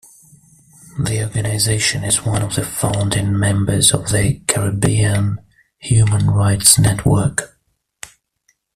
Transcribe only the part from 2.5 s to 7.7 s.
the founding members of the Caribbean Human Rights Network.